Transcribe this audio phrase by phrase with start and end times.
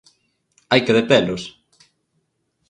[0.71, 1.43] Hai que detelos!